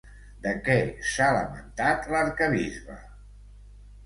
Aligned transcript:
De 0.45 0.53
què 0.67 0.77
s'ha 1.09 1.27
lamentat 1.35 2.09
l'arquebisbe? 2.15 2.97